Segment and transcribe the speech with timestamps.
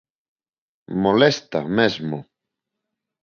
[1.03, 2.19] Molesta, mesmo.